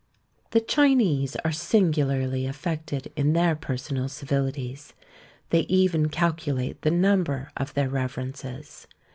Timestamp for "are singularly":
1.45-2.47